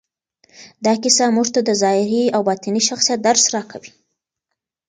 [0.85, 3.91] دا کیسه موږ ته د ظاهري او باطني شخصیت درس راکوي.